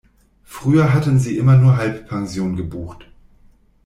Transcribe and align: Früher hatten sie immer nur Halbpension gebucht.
Früher 0.43 0.95
hatten 0.95 1.19
sie 1.19 1.37
immer 1.37 1.57
nur 1.57 1.77
Halbpension 1.77 2.55
gebucht. 2.55 3.07